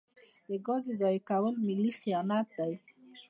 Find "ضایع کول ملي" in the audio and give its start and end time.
1.01-1.91